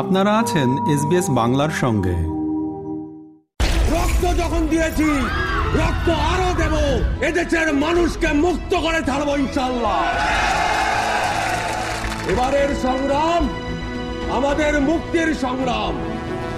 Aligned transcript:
আপনারা 0.00 0.32
আছেন 0.38 0.68
এসবিএস 0.94 1.26
বাংলার 1.30 1.72
সঙ্গে। 1.80 2.16
রক্ত 3.94 4.24
যখন 4.40 4.62
দিয়েছি, 4.66 5.10
রক্ত 5.80 6.08
আরও 6.32 6.50
দেব। 6.60 6.74
এদেশের 7.28 7.68
মানুষকে 7.74 8.28
মুক্ত 8.44 8.72
করে 8.74 9.00
ছাড়বো 9.04 9.32
ইনশাল্লাহ 9.36 10.00
এবারের 12.32 12.70
সংগ্রাম 12.82 13.42
আমাদের 14.36 14.72
মুক্তির 14.80 15.34
সংগ্রাম। 15.34 15.94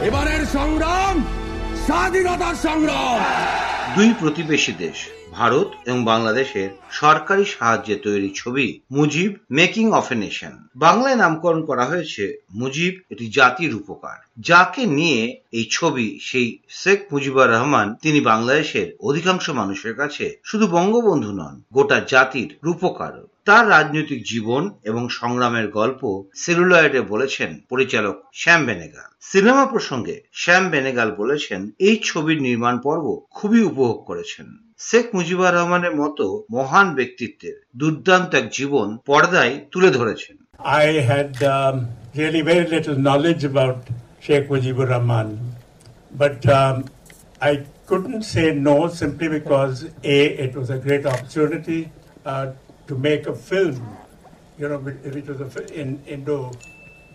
এবারের 0.02 0.43
সংগ্রাম 0.52 1.15
স্বাধীনতার 1.87 2.57
সংগ্রাম। 2.62 3.20
দুই 3.97 4.15
প্রতিবেশী 4.21 4.73
দেশ, 4.73 4.99
ভারত 5.33 5.69
এবং 5.87 6.05
বাংলাদেশের 6.05 6.69
সরকারি 6.91 7.45
সাহায্যে 7.45 7.97
তৈরি 7.97 8.31
ছবি 8.35 8.81
Mujib 8.91 9.31
making 9.51 9.93
of 9.93 10.13
a 10.13 10.15
nation. 10.15 10.55
বাংলায় 10.77 11.17
নামকরণ 11.17 11.65
করা 11.65 11.85
হয়েছে 11.85 12.39
মুজিব 12.55 12.93
এটি 13.11 13.31
জাতির 13.31 13.75
উপকার 13.75 14.19
যাকে 14.39 14.87
নিয়ে 14.87 15.41
এই 15.53 15.67
ছবি 15.71 16.19
সেই 16.23 16.59
শেখ 16.69 16.98
মুজিবুর 17.12 17.51
রহমান, 17.51 17.95
তিনি 18.03 18.21
বাংলাদেশের 18.21 18.97
অধিকাংশ 19.01 19.51
মানুষের 19.51 19.95
কাছে 19.95 20.37
শুধু 20.45 20.67
বঙ্গবন্ধু 20.67 21.33
নন, 21.33 21.55
গোটা 21.73 22.01
জাতির 22.09 22.57
রূপকার 22.65 23.15
তার 23.45 23.65
রাজনৈতিক 23.71 24.21
জীবন 24.25 24.62
এবং 24.85 25.03
সংগ্রামের 25.09 25.67
গল্প 25.69 26.03
সেলুলয়েডে 26.35 27.01
বলেছেন 27.01 27.51
পরিচালক 27.69 28.17
শ্যাম 28.35 28.61
বেনেগাল। 28.67 29.09
সিনেমা 29.21 29.65
প্রসঙ্গে 29.67 30.17
শ্যাম 30.33 30.65
বেনেগাল 30.69 31.09
বলেছেন 31.11 31.61
এই 31.79 31.97
ছবির 32.05 32.39
নির্মাণ 32.43 32.79
পর্ব 32.79 33.07
খুবই 33.31 33.62
উপভোগ 33.71 33.97
করেছেন। 34.05 34.47
শেখ 34.89 35.07
মুজিবুর 35.15 35.55
রহমানের 35.55 35.95
মতো 35.97 36.25
মহান 36.51 36.89
ব্যক্তিত্বের 36.95 37.57
দুর্দান্ত 37.77 38.34
এক 38.34 38.47
জীবন 38.59 38.89
পর্দায় 39.09 39.55
তুলে 39.73 39.91
ধরেছেন। 39.91 40.37
Really 42.20 42.43
very 42.53 42.67
little 42.75 42.98
knowledge 43.07 43.42
about 43.53 43.79
Sheikh 44.25 44.47
Mujibur 44.51 44.89
Rahman, 44.95 45.29
but 46.23 46.39
um, 46.61 46.77
I 47.51 47.53
couldn't 47.89 48.25
say 48.34 48.47
no 48.70 48.77
simply 49.01 49.29
because 49.39 49.75
A, 50.17 50.19
it 50.45 50.53
was 50.59 50.69
a 50.77 50.79
great 50.86 51.05
opportunity 51.12 51.81
uh, 52.33 52.47
to 52.86 52.95
make 52.95 53.27
a 53.27 53.34
film, 53.34 53.97
you 54.59 54.69
know, 54.69 54.78
which 54.78 55.27
was 55.27 55.41
a, 55.41 55.81
in 55.81 56.03
Indo 56.06 56.53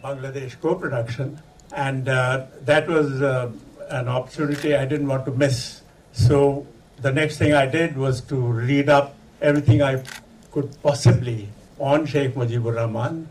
Bangladesh 0.03 0.59
co 0.61 0.75
production, 0.75 1.39
and 1.73 2.08
uh, 2.08 2.45
that 2.61 2.88
was 2.88 3.21
uh, 3.21 3.52
an 3.89 4.08
opportunity 4.08 4.75
I 4.75 4.86
didn't 4.86 5.08
want 5.08 5.25
to 5.25 5.31
miss. 5.31 5.81
So 6.11 6.66
the 7.02 7.11
next 7.11 7.38
thing 7.38 7.53
I 7.53 7.66
did 7.66 7.97
was 7.97 8.21
to 8.21 8.36
read 8.36 8.89
up 8.89 9.16
everything 9.41 9.81
I 9.81 10.03
could 10.52 10.81
possibly 10.81 11.49
on 11.80 12.05
Sheikh 12.05 12.36
Mujibur 12.36 12.75
Rahman 12.75 13.30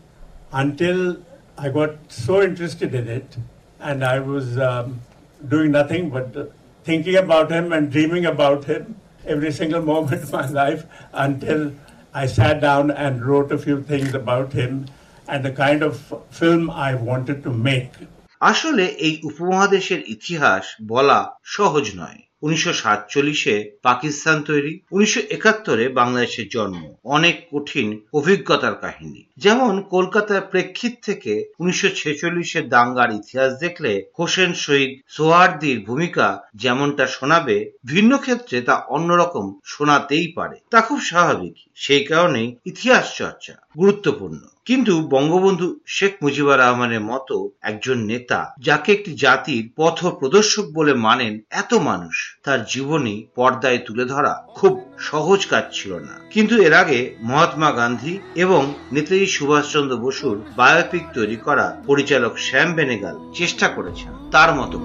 until 0.51 1.17
I 1.57 1.69
got 1.69 1.95
so 2.09 2.41
interested 2.41 2.93
in 2.93 3.07
it 3.07 3.37
and 3.79 4.03
I 4.03 4.19
was 4.19 4.57
um, 4.57 5.01
doing 5.47 5.71
nothing 5.71 6.09
but 6.09 6.51
thinking 6.83 7.15
about 7.15 7.51
him 7.51 7.73
and 7.73 7.91
dreaming 7.91 8.25
about 8.25 8.65
him 8.65 8.95
every 9.25 9.51
single 9.51 9.81
moment 9.93 10.23
of 10.23 10.31
my 10.31 10.47
life 10.49 10.85
until 11.13 11.71
I 12.15 12.27
sat 12.27 12.61
down 12.61 12.91
and 12.91 13.25
wrote 13.25 13.51
a 13.51 13.57
few 13.57 13.83
things 13.83 14.13
about 14.13 14.53
him 14.53 14.85
and 15.27 15.43
the 15.43 15.51
kind 15.51 15.83
of 15.83 15.93
film 16.31 16.63
I 16.69 16.91
wanted 17.09 17.39
to 17.45 17.51
make. 17.69 17.93
আসলে 18.41 18.85
এই 19.07 19.15
উপমহাদেশের 19.29 20.01
ইতিহাস 20.15 20.65
বলা 20.93 21.19
সহজ 21.55 21.85
নয় 22.01 22.19
উনিশশো 22.41 22.73
সাতচল্লিশে 22.73 23.71
পাকিস্তান 23.81 24.41
তৈরি, 24.41 24.79
উনিশশো 24.91 25.21
একাত্তরে 25.29 25.89
বাংলাদেশের 25.89 26.45
জন্ম। 26.51 26.93
অনেক 27.03 27.47
কঠিন 27.51 27.99
অভিজ্ঞতার 28.13 28.75
কাহিনী। 28.75 29.23
যেমন, 29.37 29.81
কলকাতার 29.81 30.41
প্রেক্ষিত 30.41 30.93
থেকে 31.01 31.45
উনিশশো 31.59 31.89
ছেচল্লিশের 31.95 32.69
দাঙ্গার 32.69 33.11
ইতিহাস 33.11 33.59
দেখলে 33.59 34.11
হোসেন 34.19 34.53
শহীদ 34.53 34.99
সোহার্দির 35.07 35.83
ভূমিকা 35.85 36.41
যেমনটা 36.55 37.07
শোনাবে, 37.07 37.71
ভিন্ন 37.85 38.17
ক্ষেত্রে 38.17 38.61
তা 38.61 38.75
অন্যরকম 38.75 39.59
শোনাতেই 39.65 40.27
পারে। 40.27 40.59
তা 40.71 40.81
খুব 40.81 41.01
স্বাভাবিক 41.01 41.53
সেই 41.75 42.03
কারণেই 42.03 42.55
ইতিহাস 42.65 43.17
চর্চা। 43.17 43.64
গুরুত্বপূর্ণ। 43.79 44.41
কিন্তু 44.65 44.93
বঙ্গবন্ধু 45.07 45.67
শেখ 45.87 46.13
মুজিবুর 46.23 46.59
রহমানের 46.59 47.01
মতো 47.01 47.35
একজন 47.61 47.97
নেতা, 47.97 48.39
যাকে 48.59 48.89
একটি 48.93 49.11
জাতির 49.13 49.63
পথ 49.77 50.05
প্রদর্শক 50.05 50.65
বলে 50.73 50.93
মানেন 50.93 51.33
এত 51.51 51.73
মানুষ, 51.73 52.15
তার 52.43 52.59
জীবনী 52.65 53.15
পর্দায় 53.35 53.77
তুলে 53.77 54.05
ধরা 54.05 54.33
খুব 54.55 54.73
সহজ 54.99 55.45
কাজ 55.45 55.63
ছিল 55.73 55.91
না। 55.99 56.15
কিন্তু 56.29 56.53
এর 56.61 56.73
আগে 56.73 56.99
মহাত্মা 57.21 57.71
গান্ধী 57.71 58.13
এবং 58.35 58.73
নেতাজি 58.91 59.25
সুভাষচন্দ্র 59.25 59.97
বসুর 59.97 60.41
বায়োপিক 60.55 61.03
তৈরি 61.13 61.35
করা 61.35 61.67
পরিচালক 61.85 62.33
শ্যাম 62.37 62.73
বেনেগাল 62.73 63.15
চেষ্টা 63.33 63.67
করেছেন, 63.67 64.11
তার 64.31 64.55
মতো 64.55 64.77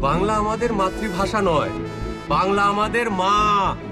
বাংলা 0.00 0.32
আমাদের 0.34 0.72
মাতৃভাষা 0.72 1.40
নয়। 1.42 1.74
বাংলা 2.28 2.62
আমাদের 2.62 3.10
মা। 3.10 3.36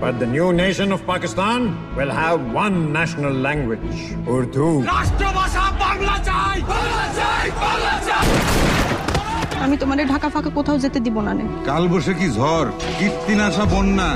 But 0.01 0.15
the 0.23 0.29
new 0.37 0.49
nation 0.65 0.89
of 0.97 1.01
Pakistan 1.13 1.61
will 1.97 2.13
have 2.23 2.39
one 2.65 2.77
national 2.99 3.35
language, 3.47 3.99
Urdu. 4.37 4.69
রাষ্ট্রভাষা 4.95 5.65
বাংলা 5.85 6.19
চাই। 6.29 6.63
বাংলা 6.73 7.07
চাই 7.19 7.51
বাংলা 7.65 7.95
চাই। 8.09 8.27
আমি 9.65 9.77
তোমাদের 9.77 10.07
ঢাকা 10.07 10.29
ফাঁকা 10.29 10.51
কোথাও 10.51 10.79
যেতে 10.79 11.01
দিব 11.01 11.21
না 11.21 11.33
নে। 11.39 11.45
কাল 11.67 11.89
বসে 11.89 12.15
কি 12.15 12.27
ঝড় 12.39 12.69
কীর্তিনাশা 12.99 13.65
বন্যা 13.65 14.09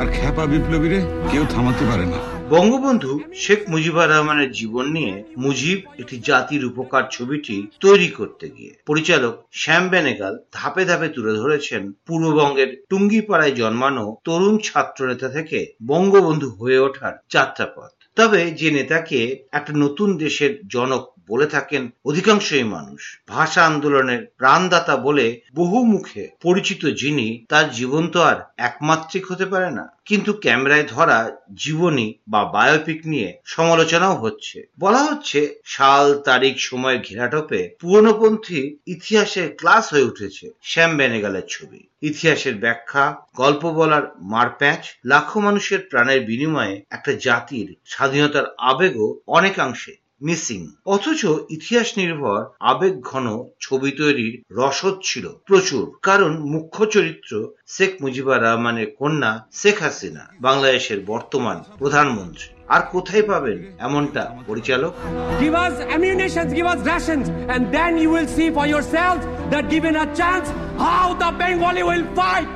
আর 0.00 0.06
খেপা 0.16 0.46
বিপ্লবীরে 0.46 1.00
কেউ 1.30 1.44
থামাতে 1.54 1.84
পারে 1.90 2.06
না। 2.12 2.18
বঙ্গবন্ধু 2.52 3.20
শেখ 3.34 3.60
মুজিবুর 3.68 4.08
রহমানের 4.08 4.52
জীবন 4.52 4.86
নিয়ে 4.92 5.24
মুজিব 5.36 5.78
একটি 5.98 6.20
জাতির 6.20 6.64
উপকার 6.64 7.02
ছবিটি 7.10 7.66
তৈরি 7.80 8.08
করতে 8.08 8.50
গিয়ে 8.50 8.72
পরিচালক 8.86 9.46
শ্যাম 9.52 9.88
বেনেগাল 9.88 10.38
ধাপে 10.52 10.84
ধাপে 10.84 11.08
তুলে 11.08 11.32
ধরেছেন 11.32 11.92
পূর্ববঙ্গের 12.06 12.84
টুঙ্গিপাড়ায় 12.88 13.54
জন্মানো 13.54 14.16
তরুণ 14.24 14.58
ছাত্রনেতা 14.58 15.28
থেকে 15.28 15.72
বঙ্গবন্ধু 15.86 16.50
হয়ে 16.50 16.78
ওঠার 16.78 17.12
যাত্রাপথ। 17.30 17.90
তবে 18.16 18.50
যে 18.50 18.70
নেতাকে 18.70 19.44
একটা 19.52 19.72
নতুন 19.76 20.16
দেশের 20.16 20.60
জনক 20.68 21.02
বলে 21.28 21.46
থাকেন 21.46 21.90
অধিকাংশই 22.04 22.64
মানুষ। 22.64 23.20
ভাষা 23.28 23.66
আন্দোলনের 23.66 24.26
প্রাণদাতা 24.36 24.96
বলে 24.96 25.40
বহু 25.54 25.84
মুখে 25.84 26.28
পরিচিত 26.42 26.86
যিনি, 26.86 27.44
তার 27.48 27.70
জীবন 27.70 28.08
তো 28.08 28.22
আর 28.22 28.36
একমাত্রিক 28.56 29.32
হতে 29.32 29.46
পারে 29.46 29.70
না। 29.70 29.88
কিন্তু 30.04 30.32
ক্যামেরায় 30.32 30.84
ধরা 30.88 31.36
জীবনী 31.54 32.14
বা 32.28 32.44
বায়োপিক 32.44 33.06
নিয়ে 33.06 33.38
সমালোচনাও 33.44 34.14
হচ্ছে। 34.14 34.62
বলা 34.78 34.98
হচ্ছে, 34.98 35.60
সাল, 35.64 36.18
তারিখ, 36.18 36.54
সময়, 36.58 36.98
ঘেরাটোপে 36.98 37.70
পুরনোপন্থী 37.80 38.76
ইতিহাসের 38.86 39.56
ক্লাস 39.56 39.92
হয়ে 39.92 40.02
উঠেছে 40.02 40.50
শ্যাম 40.62 40.96
বেনেগালের 40.96 41.42
ছবি। 41.48 41.86
ইতিহাসের 42.02 42.54
ব্যাখ্যা, 42.54 43.16
গল্প 43.36 43.70
বলার 43.70 44.02
মারপ্যাঁচ, 44.18 44.78
লাখো 45.04 45.40
মানুষের 45.40 45.80
প্রাণের 45.90 46.20
বিনিময়ে 46.20 46.82
একটা 46.90 47.12
জাতির 47.12 47.76
স্বাধীনতার 47.84 48.44
আবেগও 48.58 49.20
অনেকাংশে 49.26 50.01
মিসিং 50.21 50.61
অথচ 50.85 51.21
ইতিহাস 51.49 51.89
নির্ভর 51.97 52.39
আবেগ 52.71 52.95
ঘন 53.01 53.27
ছবি 53.61 53.91
তৈরির 53.91 54.35
রসদ 54.51 54.95
ছিল 55.03 55.25
প্রচুর 55.45 55.83
কারণ 56.01 56.31
মুখ্য 56.53 56.79
চরিত্র 56.85 57.31
শেখ 57.67 57.91
মুজিবুর 58.01 58.39
রহমানের 58.41 58.89
কন্যা 58.99 59.31
শেখ 59.51 59.77
হাসিনা 59.81 60.23
বাংলাদেশের 60.41 60.99
বর্তমান 61.05 61.57
প্রধানমন্ত্রী 61.79 62.47
আর 62.67 62.81
কোথায় 62.91 63.25
পাবেন 63.31 63.57
এমনটা 63.79 64.23
পরিচালক 64.47 64.93
Give 65.41 65.55
us 65.65 65.75
ammunition, 65.95 66.45
give 66.49 66.67
us 66.73 66.79
rations, 66.85 67.25
and 67.53 67.61
then 67.71 67.91
you 68.03 68.09
will 68.15 68.29
see 68.37 68.49
for 68.49 68.65
yourselves 68.65 69.23
that 69.51 69.63
given 69.69 69.93
a 69.95 70.07
chance, 70.19 70.47
how 70.77 71.07
the 71.13 71.29
Bengali 71.39 71.83
will 71.83 72.05
fight. 72.15 72.49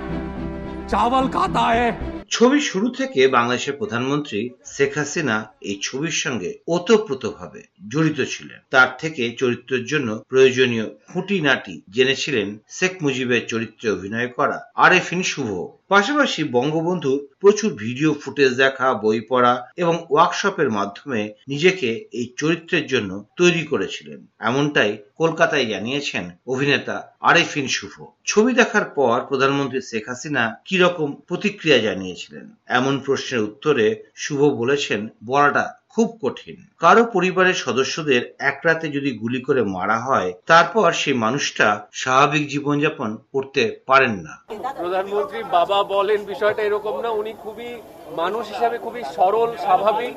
चावल 0.92 1.26
खाता 1.28 1.66
है 1.70 1.88
ছবির 2.31 2.61
শুরু 2.61 2.89
থেকে 2.91 3.29
বাংলাদেশের 3.29 3.77
প্রধানমন্ত্রী 3.77 4.51
শেখ 4.67 4.93
হাসিনা 4.99 5.37
এই 5.61 5.77
ছবির 5.83 6.17
সঙ্গে 6.25 6.51
ওতপ্রোতভাবে 6.69 7.61
জড়িত 7.89 8.21
ছিলেন। 8.31 8.61
তার 8.71 8.91
থেকে 8.99 9.23
চরিত্রের 9.39 9.85
জন্য 9.85 10.09
প্রয়োজনীয় 10.29 10.87
খুঁটিনাটি 11.13 11.75
জেনেছিলেন 11.91 12.59
শেখ 12.69 12.93
মুজিবের 13.03 13.47
চরিত্রে 13.47 13.91
অভিনয় 13.91 14.29
করা 14.29 14.59
আরেফিন 14.75 15.23
শুভ। 15.23 15.51
পাশাপাশি 15.89 16.45
বঙ্গবন্ধুর 16.45 17.27
প্রচুর 17.41 17.75
ভিডিও 17.75 18.15
ফুটেজ 18.15 18.57
দেখা, 18.57 18.95
বই 18.95 19.21
পড়া 19.21 19.69
এবং 19.77 20.07
ওয়ার্কশপের 20.11 20.71
মাধ্যমে 20.71 21.35
নিজেকে 21.49 21.89
এই 22.13 22.33
চরিত্রের 22.37 22.87
জন্য 22.87 23.25
তৈরি 23.37 23.65
করেছিলেন। 23.65 24.27
এমনটাই 24.39 24.99
কলকাতায় 25.17 25.67
জানিয়েছেন 25.67 26.31
অভিনেতা 26.47 27.17
আরেফিন 27.21 27.67
শুভ। 27.69 27.95
ছবি 28.25 28.53
দেখার 28.53 28.85
পর 28.85 29.21
প্রধানমন্ত্রী 29.29 29.81
শেখ 29.81 30.09
হাসিনা 30.09 30.63
কীরকম 30.65 31.15
প্রতিক্রিয়া 31.15 31.79
জানিয়েছিলেন? 31.79 32.51
এমন 32.67 32.99
প্রশ্নের 32.99 33.43
উত্তরে 33.43 33.87
শুভ 34.15 34.41
বলেছেন, 34.41 35.09
বলাটা 35.25 35.65
খুব 35.97 36.19
কঠিন। 36.23 36.57
কারও 36.79 37.05
পরিবারের 37.05 37.55
সদস্যদের 37.55 38.23
এক 38.39 38.59
রাতে 38.65 38.87
যদি 38.89 39.11
গুলি 39.19 39.41
করে 39.43 39.63
মারা 39.77 39.99
হয়, 40.01 40.33
তারপর 40.47 40.93
সেই 40.93 41.15
মানুষটা 41.15 41.67
স্বাভাবিক 41.93 42.49
জীবনযাপন 42.49 43.17
করতে 43.33 43.63
পারেন 43.87 44.15
না। 44.27 44.35
প্রধানমন্ত্রী 44.77 45.41
বাবা 45.43 45.79
বলেন 45.95 46.25
বিষয়টা 46.25 46.63
এরকম 46.63 46.95
না, 47.01 47.11
উনি 47.11 47.33
খুবই 47.43 47.71
মানুষ 48.21 48.45
হিসাবে 48.53 48.77
খুবই 48.85 49.03
সরল 49.17 49.51
স্বাভাবিক। 49.67 50.15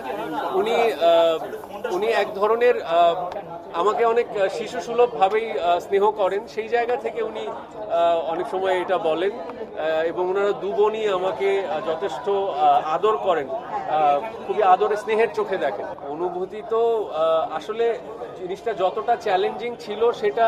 উনি 0.60 0.76
উনি 1.96 2.08
এক 2.24 2.28
ধরনের 2.40 2.76
আমাকে 3.82 4.04
অনেক 4.14 4.28
আহ, 4.34 4.50
শিশুসুলভ 4.58 5.10
ভাবেই 5.20 5.48
স্নেহ 5.86 6.04
করেন। 6.12 6.42
সেই 6.56 6.68
জায়গা 6.76 6.96
থেকে 6.96 7.20
উনি 7.24 7.44
অনেক 8.34 8.48
সময় 8.54 8.76
এটা 8.84 8.98
বলেন 9.10 9.34
এবং 10.12 10.24
ওনারা 10.32 10.52
দু 10.64 10.70
বোনই 10.78 11.06
আমাকে 11.18 11.50
যথেষ্ট 11.90 12.26
আদর 12.96 13.16
করেন 13.28 13.48
খুবই 14.46 14.64
আদর 14.74 14.92
স্নেহের 15.04 15.32
চোখে 15.38 15.58
দেখেন। 15.58 15.88
অনুভূতি 16.14 16.60
তো 16.74 16.82
আসলে 17.58 17.86
জিনিসটা 18.40 18.72
যতটা 18.74 19.14
চ্যালেঞ্জিং 19.16 19.72
ছিল 19.86 20.02
সেটা 20.22 20.48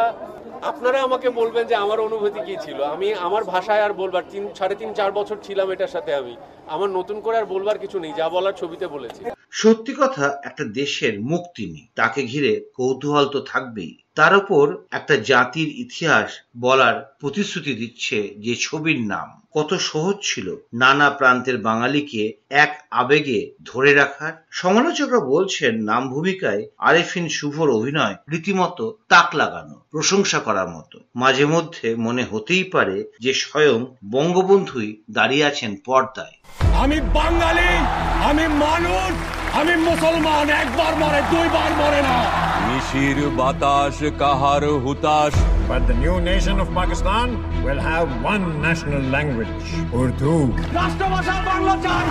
আপনারা 0.62 1.04
আমাকে 1.04 1.30
বলবেন 1.30 1.68
যে 1.68 1.76
আমার 1.76 2.00
অনুভূতি 2.00 2.40
কি 2.46 2.56
ছিল? 2.62 2.84
আমি 2.84 3.14
আমার 3.14 3.44
ভাষায় 3.44 3.82
আর 3.82 3.94
বলবার 3.94 4.24
তিন, 4.32 4.54
সাড়ে 4.56 4.76
তিন, 4.76 4.94
চার 4.94 5.12
বছর 5.12 5.38
ছিলাম 5.44 5.72
এটার 5.72 5.88
সাথে 5.88 6.14
আমি। 6.14 6.36
আমার 6.68 6.90
নতুন 6.90 7.22
করে 7.22 7.38
আর 7.38 7.46
বলবার 7.46 7.80
কিছু 7.80 8.00
নেই, 8.00 8.14
যা 8.18 8.30
বলার 8.30 8.54
ছবিতে 8.54 8.88
বলেছি। 8.88 9.22
সত্যি 9.52 9.94
কথা, 9.94 10.42
একটা 10.44 10.64
দেশের 10.64 11.22
মুক্তি 11.22 11.66
নেই। 11.66 11.88
তাকে 11.96 12.24
ঘিরে 12.24 12.72
কৌতূহল 12.74 13.26
তো 13.26 13.40
থাকবেই। 13.42 13.98
তার 14.16 14.38
উপর 14.38 14.78
একটা 14.92 15.16
জাতির 15.16 15.68
ইতিহাস 15.68 16.32
বলার 16.60 17.16
প্রতিশ্রুতি 17.20 17.74
দিচ্ছে 17.74 18.36
যে 18.40 18.56
ছবির 18.56 19.02
নাম। 19.02 19.42
কত 19.54 19.74
সহজ 19.74 20.16
ছিল 20.24 20.56
নানা 20.74 21.10
প্রান্তের 21.10 21.58
বাঙালিকে 21.58 22.34
এক 22.50 22.84
আবেগে 22.92 23.52
ধরে 23.64 23.94
রাখার। 23.94 24.34
সমালোচকরা 24.52 25.20
বলছেন, 25.20 25.84
নাম 25.84 26.10
ভূমিকায় 26.10 26.68
আরেফিন 26.78 27.30
শুভর 27.30 27.70
অভিনয় 27.70 28.16
রীতিমতো 28.30 28.98
তাক 29.10 29.36
লাগানো, 29.36 29.82
প্রশংসা 29.92 30.40
করার 30.40 30.70
মতো। 30.70 31.00
মাঝে 31.16 31.46
মধ্যে 31.46 31.96
মনে 31.96 32.24
হতেই 32.32 32.64
পারে 32.64 33.12
যে 33.20 33.34
স্বয়ং 33.34 33.86
বঙ্গবন্ধুই 34.12 35.02
দাঁড়িয়ে 35.12 35.46
আছেন 35.46 35.76
পর্দায়। 35.86 36.36
আমি 36.74 37.02
বাঙালি, 37.02 37.70
আমি 38.24 38.48
মানুষ, 38.48 39.12
আমি 39.54 39.76
মুসলমান, 39.76 40.50
একবার 40.50 40.96
মরে, 40.96 41.22
দুইবার 41.32 41.72
মরে 41.72 42.02
না। 42.02 42.21
নিশির 42.94 43.20
বাতাস 43.40 43.98
কাহার 44.22 44.64
হুতাশ। 44.84 45.34
But 45.72 45.82
the 45.90 45.98
new 46.04 46.18
nation 46.32 46.56
of 46.64 46.68
Pakistan 46.80 47.28
will 47.66 47.82
have 47.92 48.08
one 48.34 48.46
national 48.68 49.04
language, 49.16 49.68
Urdu. 50.02 50.36
রাষ্ট্রভাষা 50.80 51.36
বাংলা 51.50 51.76
চাই 51.86 52.06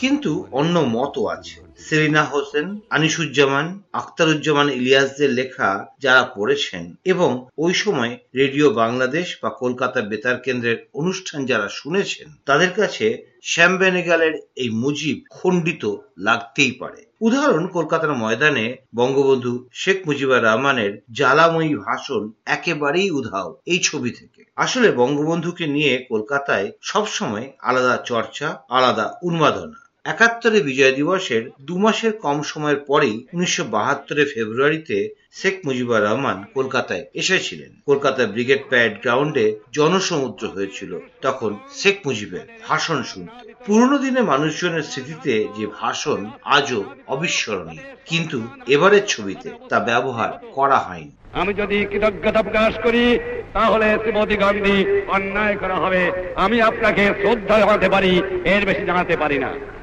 কিন্তু 0.00 0.32
অন্য 0.58 0.74
মতও 0.96 1.22
আছে। 1.34 1.56
সেলিনা 1.86 2.22
হোসেন 2.32 2.66
আনিসুজ্জামান 2.96 3.66
আখতারুজ্জামান 4.00 4.68
ইলিয়াসদের 4.78 5.30
লেখা 5.40 5.70
যারা 6.04 6.22
পড়েছেন 6.36 6.84
এবং 7.12 7.30
ওই 7.64 7.72
সময় 7.82 8.12
রেডিও 8.40 8.66
বাংলাদেশ 8.82 9.26
বা 9.42 9.50
কলকাতা 9.62 10.00
বেতার 10.10 10.38
কেন্দ্রের 10.46 10.78
অনুষ্ঠান 11.00 11.40
যারা 11.50 11.68
শুনেছেন 11.80 12.28
তাদের 12.48 12.70
কাছে 12.78 13.06
শ্যাম 13.50 13.72
বেনেগালের 13.80 14.34
এই 14.62 14.70
মুজিব 14.82 15.16
খণ্ডিত 15.36 15.84
লাগতেই 16.26 16.72
পারে। 16.82 17.00
উদাহরণ, 17.24 17.66
কলকাতার 17.66 18.14
ময়দানে 18.14 18.76
বঙ্গবন্ধু 18.94 19.68
শেখ 19.72 20.02
মুজিবুর 20.06 20.44
রহমানের 20.44 21.02
জ্বালাময়ী 21.12 21.74
ভাষণ 21.74 22.32
একেবারেই 22.46 23.10
উধাও 23.10 23.56
এই 23.66 23.80
ছবি 23.80 24.10
থেকে। 24.10 24.44
আসলে 24.56 24.92
বঙ্গবন্ধুকে 24.92 25.66
নিয়ে 25.66 26.06
কলকাতায় 26.08 26.72
সবসময় 26.80 27.52
আলাদা 27.62 27.96
চর্চা, 27.96 28.62
আলাদা 28.68 29.18
উন্মাদনা। 29.22 29.83
একাত্তরে 30.04 30.60
বিজয় 30.60 30.92
দিবসের 30.92 31.50
দু 31.60 31.78
মাসের 31.78 32.12
কম 32.12 32.42
সময়ের 32.42 32.76
পরেই 32.76 33.26
উনিশশো 33.34 33.64
বাহাত্তরের 33.64 34.26
ফেব্রুয়ারিতে 34.34 35.14
শেখ 35.32 35.54
মুজিবুর 35.64 36.04
রহমান 36.04 36.44
কলকাতায় 36.54 37.04
এসেছিলেন। 37.14 37.80
কলকাতা 37.86 38.26
ব্রিগেড 38.26 38.62
প্যারেড 38.68 39.00
গ্রাউন্ডে 39.00 39.56
জনসমুদ্র 39.72 40.46
হয়েছিল। 40.46 40.98
তখন 41.22 41.56
শেখ 41.74 41.96
মুজিবের 42.06 42.40
ভাষণ 42.68 43.02
শুনতে। 43.02 43.52
পুরনো 43.66 43.98
দিনে 43.98 44.22
মানুষজনের 44.22 44.82
স্মৃতিতে 44.82 45.48
যে 45.58 45.66
ভাষণ 45.80 46.30
আজও 46.44 46.84
অবিস্মরণীয়। 47.06 47.82
কিন্তু 48.06 48.42
এবারের 48.66 49.06
ছবিতে 49.06 49.50
তা 49.68 49.80
ব্যবহার 49.80 50.30
করা 50.52 50.78
হয়নি। 50.78 51.10
আমি 51.32 51.54
যদি 51.54 51.86
কৃতজ্ঞতা 51.90 52.42
প্রকাশ 52.42 52.74
করি, 52.78 53.18
তাহলে 53.52 53.98
শ্রীমতী 54.02 54.36
গান্ধী 54.36 55.00
অন্যায় 55.06 55.56
করা 55.56 55.74
হবে। 55.74 56.10
আমি 56.36 56.60
আপনাকে 56.60 57.06
শ্রদ্ধা 57.06 57.58
জানাতে 57.58 57.88
পারি, 57.88 58.22
এর 58.44 58.66
বেশি 58.66 58.84
জানাতে 58.84 59.16
পারি 59.16 59.38
না। 59.38 59.73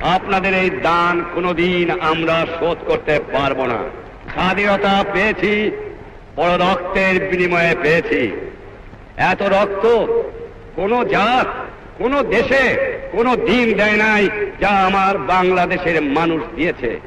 আপনাদের 0.00 0.54
এই 0.54 0.70
দান 0.70 1.24
কোনোদিন 1.34 1.90
আমরা 2.00 2.46
শোধ 2.58 2.78
করতে 2.86 3.20
পারব 3.32 3.64
না। 3.64 3.78
স্বাধীনতা 4.34 5.04
পেয়েছি, 5.12 5.70
বড় 6.36 6.56
রক্তের 6.56 7.30
বিনিময়ে 7.30 7.74
পেয়েছি। 7.82 8.30
এত 9.16 9.42
রক্ত 9.42 9.84
কোন 10.76 11.04
জাত, 11.04 11.46
কোন 11.98 12.22
দেশে 12.22 12.64
কোন 13.12 13.36
দিন 13.36 13.72
দেয় 13.72 13.96
নাই 13.96 14.28
যা 14.60 14.68
আমার 14.68 15.18
বাংলাদেশের 15.18 16.02
মানুষ 16.02 16.42
দিয়েছে। 16.56 17.00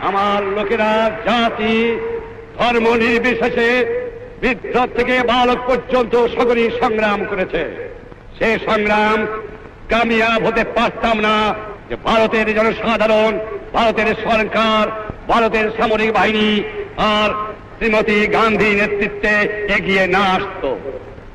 আমার 0.00 0.42
লোকেরা, 0.42 1.10
জাতি, 1.26 1.98
ধর্ম 2.58 2.94
নির্বিশেষে 2.94 3.68
বৃদ্ধ 4.40 4.74
থেকে 4.96 5.22
বালক 5.22 5.58
পর্যন্ত 5.66 6.26
সকলেই 6.26 6.70
সংগ্রাম 6.80 7.24
করেছে। 7.24 7.92
সে 8.38 8.58
সংগ্রাম 8.66 9.26
কামিয়াব 9.88 10.46
হতে 10.46 10.64
পারতাম 10.64 11.20
না 11.20 11.54
যে 11.88 11.96
ভারতের 12.04 12.46
জনসাধারণ, 12.54 13.32
ভারতের 13.72 14.08
সরকার, 14.24 14.84
ভারতের 15.28 15.66
সামরিক 15.78 16.10
বাহিনী 16.12 16.48
আর 16.96 17.28
শ্রীমতী 17.76 18.18
গান্ধী 18.26 18.70
নেতৃত্বে 18.74 19.34
এগিয়ে 19.76 20.04
না 20.06 20.22
আসতো। 20.36 20.70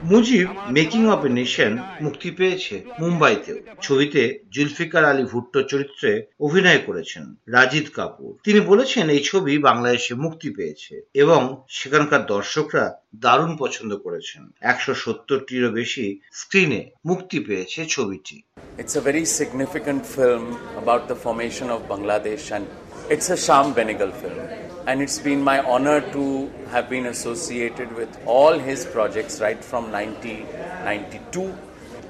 Mujib 0.03 0.47
making 0.69 1.09
of 1.09 1.25
a 1.25 1.29
nation 1.29 1.77
মুক্তি 2.01 2.31
পেয়েছে 2.31 2.81
মুম্বাইতেও। 2.99 3.57
ছবিতে 3.81 4.39
জুলফিকার 4.51 5.05
আলী 5.05 5.23
ভুট্টো 5.23 5.63
চরিত্রে 5.63 6.25
অভিনয় 6.39 6.79
করেছেন 6.79 7.35
রাজিদ 7.47 7.87
কাপুর। 7.93 8.33
তিনি 8.43 8.59
বলেছেন 8.59 9.09
এই 9.09 9.23
ছবি 9.23 9.57
বাংলাদেশে 9.57 10.13
মুক্তি 10.15 10.49
পেয়েছে 10.49 11.01
এবং 11.13 11.63
সেখানকার 11.69 12.25
দর্শকরা 12.25 13.01
দারুণ 13.15 13.57
পছন্দ 13.57 13.97
করেছেন। 13.97 14.51
একশো 14.61 14.93
সত্তরটিরও 14.93 15.69
বেশি 15.69 16.19
স্ক্রিনে 16.31 16.89
মুক্তি 17.05 17.39
পেয়েছে 17.39 17.85
ছবিটি। 17.85 18.41
It's 18.77 18.95
a 18.95 19.03
very 19.09 19.25
significant 19.39 20.01
film 20.17 20.43
about 20.81 21.01
the 21.11 21.17
formation 21.25 21.67
of 21.75 21.79
Bangladesh, 21.93 22.45
and 22.55 22.65
it's 23.13 23.29
a 23.35 23.37
Sham 23.45 23.65
Benegal 23.77 24.11
film. 24.21 24.70
And 24.86 25.02
it's 25.02 25.18
been 25.18 25.42
my 25.42 25.58
honor 25.74 26.00
to 26.12 26.24
have 26.72 26.88
been 26.88 27.06
associated 27.06 27.94
with 27.96 28.18
all 28.24 28.58
his 28.58 28.84
projects 28.96 29.40
right 29.40 29.64
from 29.70 29.90
1992. 29.92 31.46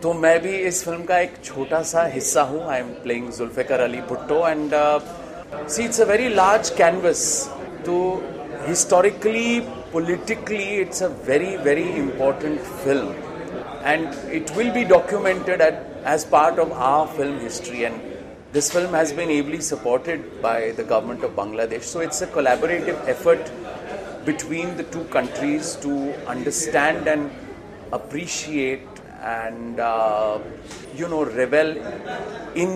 तो 0.03 0.13
मैं 0.15 0.39
भी 0.43 0.57
इस 0.69 0.83
film 0.85 1.05
का 1.05 1.19
एक 1.19 1.37
छोटा 1.45 1.83
सा 1.91 2.05
हिस्सा 2.15 2.43
हूँ 2.51 2.63
I 2.71 2.79
am 2.81 2.89
playing 3.03 3.31
Zulfikar 3.33 3.81
Ali 3.81 4.01
Bhutto 4.11 4.47
and 4.49 4.75
see 5.75 5.85
it's 5.85 6.01
a 6.01 6.05
very 6.11 6.29
large 6.35 6.71
canvas 6.79 7.23
तो 7.87 7.97
historically 8.67 9.49
politically 9.93 10.65
it's 10.83 11.01
a 11.01 11.09
very 11.29 11.57
very 11.67 11.87
important 11.99 12.61
film 12.83 13.15
and 13.93 14.09
it 14.39 14.51
will 14.57 14.73
be 14.75 14.85
documented 14.85 15.61
at, 15.61 15.77
as 16.05 16.25
part 16.25 16.59
of 16.59 16.73
our 16.73 17.07
film 17.09 17.39
history 17.41 17.85
and 17.85 18.10
this 18.53 18.71
film 18.73 18.93
has 18.93 19.13
been 19.13 19.31
ably 19.31 19.61
supported 19.61 20.21
by 20.43 20.73
the 20.73 20.85
government 20.85 21.23
of 21.25 21.31
Bangladesh 21.33 21.85
so 21.85 22.01
it's 22.01 22.21
a 22.23 22.27
collaborative 22.27 22.99
effort 23.07 23.51
between 24.25 24.77
the 24.77 24.85
two 24.85 25.05
countries 25.17 25.77
to 25.77 25.93
understand 26.27 27.09
and 27.09 27.31
appreciate 27.93 28.87
and 29.23 29.81
uh, 29.81 30.39
you 30.95 31.09
know 31.09 31.25
revel 31.25 31.77
in 32.55 32.71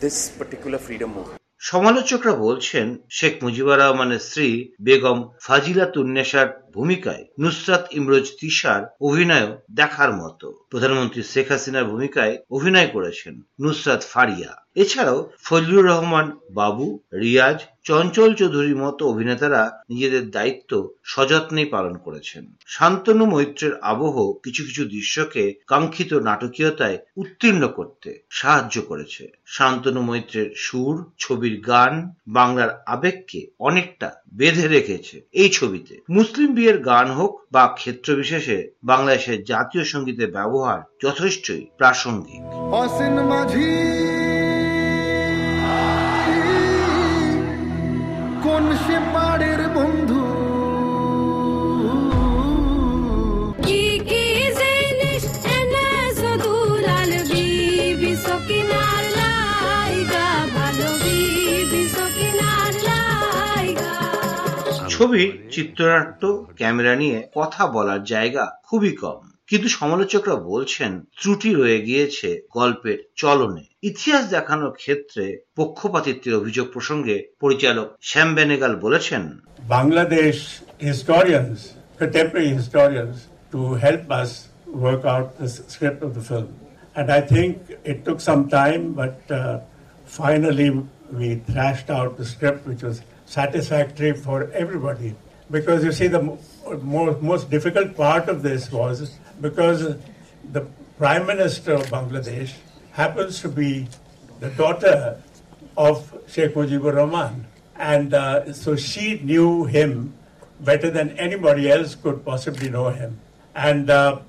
this 0.00 0.28
particular 0.30 0.78
freedom 0.78 1.10
movement 1.14 1.42
সমালোচকরা 1.70 2.34
বলছেন 2.46 2.86
শেখ 3.18 3.34
মুজিবুর 3.44 3.78
রহমানের 3.82 4.22
স্ত্রী 4.28 4.48
বেগম 4.86 5.18
ফাজিলা 5.46 5.86
তুন্নেসার 5.94 6.48
ভূমিকায় 6.73 7.23
নুসরাত 7.39 7.87
ইমরোজ 7.91 8.31
তিশার 8.39 8.81
অভিনয় 9.01 9.57
দেখার 9.71 10.13
মতো। 10.13 10.47
প্রধানমন্ত্রী 10.69 11.23
শেখ 11.23 11.51
হাসিনার 11.51 11.85
ভূমিকায় 11.85 12.37
অভিনয় 12.51 12.87
করেছেন 12.87 13.41
নুসরাত 13.61 14.01
ফারিয়া। 14.03 14.51
এছাড়াও 14.75 15.29
ফজলুর 15.43 15.85
রহমান, 15.85 16.37
বাবু, 16.51 16.99
রিয়াজ, 17.13 17.59
চঞ্চল 17.83 18.33
চৌধুরীর 18.33 18.75
মতো 18.75 19.07
অভিনেতারা 19.07 19.81
নিজেদের 19.89 20.31
দায়িত্ব 20.31 20.89
সযত্নে 21.03 21.65
পালন 21.65 21.97
করেছেন। 21.97 22.53
শান্তনু 22.67 23.25
মৈত্রের 23.25 23.79
আবহ 23.81 24.33
কিছু 24.33 24.63
কিছু 24.63 24.85
দৃশ্যকে 24.85 25.53
কাঙ্ক্ষিত 25.67 26.13
নাটকীয়তায় 26.13 26.97
উত্তীর্ণ 27.17 27.67
করতে 27.67 28.19
সাহায্য 28.29 28.81
করেছে। 28.81 29.31
শান্তনু 29.45 30.01
মৈত্রের 30.01 30.49
সুর, 30.55 31.11
ছবির 31.17 31.61
গান, 31.61 32.11
বাংলার 32.27 32.83
আবেগকে 32.85 33.47
অনেকটা 33.59 34.11
বেঁধে 34.33 34.67
রেখেছে। 34.67 35.27
এই 35.31 35.49
ছবিতে 35.49 36.01
মুসলিম 36.09 36.53
বিয়ের 36.53 36.77
গান 36.77 37.11
হোক 37.11 37.41
বা 37.51 37.67
ক্ষেত্র 37.67 38.15
বিশেষে, 38.15 38.71
বাংলাদেশের 38.83 39.43
জাতীয় 39.43 39.83
সঙ্গীতের 39.83 40.31
ব্যবহার 40.31 40.81
যথেষ্টই 41.03 41.65
প্রাসঙ্গিক। 41.77 42.41
মাঝি 43.21 44.16
ছবির 64.97 65.29
চিত্রনাট্য 65.51 66.23
ক্যামেরা 66.57 66.93
নিয়ে 66.95 67.17
কথা 67.35 67.63
বলার 67.75 68.01
জায়গা 68.03 68.45
খুবই 68.63 68.93
কম 69.03 69.19
কিন্তু 69.49 69.67
সমালোচকরা 69.79 70.35
বলছেন 70.51 70.91
ত্রুটি 71.19 71.49
রয়ে 71.53 71.79
গিয়েছে 71.81 72.29
গল্পের 72.53 72.99
চলনে 73.15 73.63
ইতিহাস 73.89 74.23
দেখানোর 74.35 74.73
ক্ষেত্রে 74.81 75.25
পক্ষপাতিত্বের 75.55 76.33
অভিযোগ 76.35 76.65
প্রসঙ্গে 76.75 77.15
পরিচালক 77.39 77.87
শ্যাম 78.01 78.29
বেনেগাল 78.35 78.73
বলেছেন 78.85 79.23
Bangladesh 79.69 80.41
historians, 80.89 81.57
contemporary 81.99 82.51
historians, 82.59 83.15
to 83.53 83.59
help 83.85 84.03
us 84.21 84.31
work 84.85 85.03
out 85.13 85.27
the 85.37 85.49
script 85.73 86.01
of 86.07 86.11
the 86.17 86.23
film. 86.31 86.49
And 86.95 87.07
I 87.11 87.21
think 87.33 87.51
it 87.91 87.97
took 88.05 88.19
some 88.29 88.43
time, 88.59 88.83
but 88.93 89.17
uh, 89.31 89.37
finally 90.19 90.69
we 91.11 91.27
thrashed 91.49 91.89
out 91.89 92.11
the 92.21 92.27
script 92.33 92.61
which 92.69 92.83
was 92.83 92.97
satisfactory 93.27 94.13
for 94.13 94.49
everybody. 94.51 95.13
Because 95.51 95.83
you 95.83 95.91
see, 95.91 96.07
the 96.07 96.23
mo- 96.23 96.39
mo- 96.81 97.19
most 97.21 97.49
difficult 97.49 97.95
part 97.95 98.27
of 98.27 98.41
this 98.41 98.71
was 98.71 99.17
because 99.39 99.95
the 100.51 100.65
Prime 100.97 101.27
Minister 101.27 101.73
of 101.73 101.85
Bangladesh 101.87 102.53
happens 102.91 103.41
to 103.41 103.49
be 103.49 103.87
the 104.39 104.49
daughter 104.51 105.21
of 105.77 106.17
Sheikh 106.27 106.55
Mujibur 106.55 106.95
Rahman. 106.95 107.45
And 107.75 108.13
uh, 108.13 108.51
so 108.53 108.75
she 108.75 109.19
knew 109.19 109.65
him 109.65 110.13
better 110.61 110.89
than 110.89 111.11
anybody 111.19 111.69
else 111.69 111.93
could 111.93 112.25
possibly 112.25 112.69
know 112.69 112.89
him. 112.89 113.19
And 113.53 113.89
uh, 113.89 114.19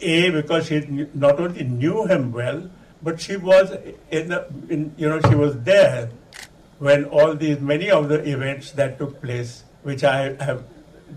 A, 0.00 0.30
because 0.30 0.66
she 0.66 1.06
not 1.14 1.40
only 1.40 1.64
knew 1.64 2.04
him 2.06 2.32
well, 2.32 2.68
but 3.02 3.20
she 3.20 3.36
was 3.36 3.72
in 4.10 4.28
the, 4.28 4.46
in, 4.68 4.94
you 4.98 5.08
know, 5.08 5.20
she 5.28 5.34
was 5.34 5.58
there 5.60 6.10
when 6.78 7.04
all 7.06 7.34
these, 7.34 7.60
many 7.60 7.90
of 7.90 8.08
the 8.08 8.22
events 8.28 8.72
that 8.72 8.98
took 8.98 9.20
place, 9.22 9.64
which 9.82 10.04
I 10.04 10.34
have, 10.42 10.64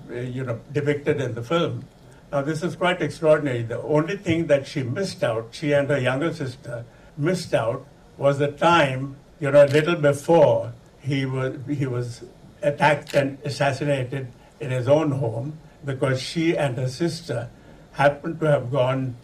uh, 0.10 0.16
you 0.16 0.44
know, 0.44 0.60
depicted 0.72 1.20
in 1.20 1.36
the 1.36 1.44
film. 1.44 1.86
Now, 2.32 2.42
this 2.42 2.64
is 2.64 2.76
quite 2.76 3.02
extraordinary. 3.02 3.64
The 3.64 3.82
only 3.82 4.16
thing 4.16 4.48
that 4.48 4.68
she 4.68 4.84
missed 4.84 5.24
out, 5.24 5.50
she 5.52 5.74
and 5.74 5.90
her 5.90 6.00
younger 6.00 6.34
sister 6.34 6.86
missed 7.18 7.54
out, 7.54 7.86
was 8.18 8.38
the 8.38 8.52
time, 8.52 9.16
you 9.40 9.50
know, 9.52 9.66
a 9.66 9.68
little 9.68 9.96
before 9.96 10.74
he 11.02 11.26
was 11.26 11.58
he 11.68 11.88
was 11.88 12.24
attacked 12.62 13.14
and 13.14 13.38
assassinated 13.46 14.28
in 14.60 14.70
his 14.70 14.88
own 14.88 15.12
home 15.12 15.58
because 15.86 16.22
she 16.22 16.58
and 16.58 16.76
her 16.78 16.90
sister 16.90 17.50
happened 17.94 18.40
to 18.42 18.48
have 18.48 18.72
gone 18.72 19.16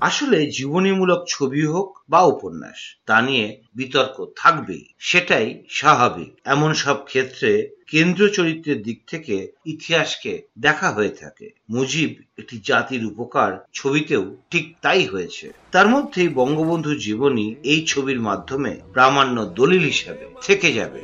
আসলে 0.00 0.46
জীবনীমূলক 0.46 1.24
ছবি 1.28 1.66
হোক 1.66 1.98
বা 2.08 2.20
উপন্যাস, 2.20 2.96
তা 3.06 3.22
নিয়ে 3.22 3.62
বিতর্ক 3.74 4.16
থাকবেই, 4.36 4.84
সেটাই 4.98 5.64
স্বাভাবিক। 5.70 6.40
এমন 6.44 6.74
সব 6.74 6.96
ক্ষেত্রে 7.04 7.75
কেন্দ্রীয় 7.86 8.30
চরিত্রের 8.30 8.82
দিক 8.82 9.00
থেকে 9.06 9.48
ইতিহাসকে 9.66 10.42
দেখা 10.58 10.90
হয়ে 10.90 11.08
থাকে। 11.08 11.50
মুজিব 11.70 12.14
একটি 12.38 12.60
জাতির 12.64 13.06
উপকার 13.06 13.66
ছবিতেও 13.72 14.36
ঠিক 14.50 14.76
তাই 14.82 15.06
হয়েছে। 15.06 15.52
তার 15.72 15.88
মধ্যেই 15.88 16.28
বঙ্গবন্ধু 16.28 16.94
জীবনী 16.94 17.54
এই 17.62 17.84
ছবির 17.86 18.20
মাধ্যমে 18.20 18.76
প্রামাণ্য 18.92 19.44
দলিল 19.44 19.84
হিসাবে 19.84 20.26
থেকে 20.42 20.72
যাবে। 20.72 21.00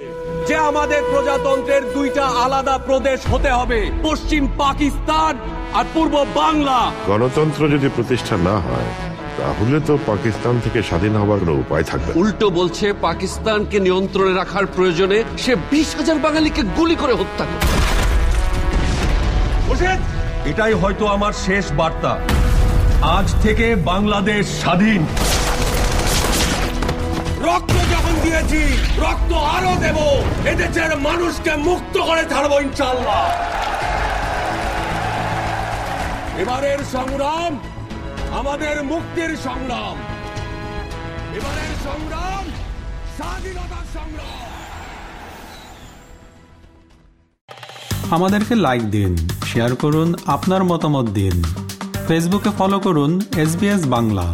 যে 0.49 0.57
আমাদের 0.57 1.03
প্রজাতন্ত্রের 1.11 1.93
দুইটা 1.93 2.27
আলাদা 2.27 2.79
প্রদেশ 2.79 3.21
হতে 3.27 3.51
হবে 3.51 3.91
পশ্চিম 4.03 4.49
পাকিস্তান 4.59 5.39
আর 5.73 5.85
পূর্ব 5.95 6.27
বাংলা। 6.35 6.93
গণতন্ত্র 7.07 7.69
যদি 7.69 7.89
প্রতিষ্ঠা 7.97 8.37
না 8.37 8.59
হয় 8.59 9.12
তাহলে 9.39 9.81
তো 9.87 9.99
পাকিস্তান 10.07 10.55
থেকে 10.65 10.83
স্বাধীন 10.83 11.15
হবার 11.17 11.39
কোনো 11.39 11.55
উপায় 11.55 11.83
থাকবে 11.83 12.11
উল্টো 12.15 12.47
বলছে 12.51 12.87
পাকিস্তানকে 12.93 13.81
নিয়ন্ত্রণে 13.81 14.33
রাখার 14.35 14.67
প্রয়োজনে 14.67 15.19
সে 15.39 15.53
বিশ 15.71 15.89
হাজার 15.97 16.19
বাঙালিকে 16.19 16.62
গুলি 16.77 16.95
করে 16.95 17.12
হত্যা 17.12 17.45
করে 17.45 17.67
এটাই 20.51 20.73
হয়তো 20.73 21.07
আমার 21.07 21.33
শেষ 21.47 21.65
বার্তা। 21.73 22.12
আজ 23.17 23.27
থেকে 23.43 23.67
বাংলাদেশ 23.91 24.45
স্বাধীন। 24.62 25.01
রক্ত 27.49 27.75
যখন 27.93 28.15
দিয়েছি 28.23 28.62
রক্ত 28.99 29.31
আরও 29.57 29.73
দেব। 29.81 29.99
এদেশের 30.53 30.93
মানুষকে 30.97 31.53
মুক্ত 31.69 31.95
করে 31.99 32.23
ছাড়বো 32.31 32.57
ইনশাল্লাহ 32.61 33.23
এবারের 36.43 36.81
সংগ্রাম 36.93 37.53
আমাদের 38.39 38.77
মুক্তির 38.85 39.33
সংগ্রাম। 39.37 39.97
এবারের 41.37 41.73
সংগ্রাম 41.87 42.45
স্বাধীনতার 43.17 43.87
সংগ্রাম। 43.97 44.49
আমাদেরকে 48.11 48.55
লাইক 48.55 48.83
দিন 48.91 49.12
শেয়ার 49.45 49.73
করুন, 49.77 50.15
আপনার 50.27 50.62
মতামত 50.65 51.07
দিন। 51.11 51.37
ফেসবুকে 52.09 52.51
ফলো 52.59 52.79
করুন 52.81 53.11
এস 53.37 53.53
বাংলা 53.87 54.27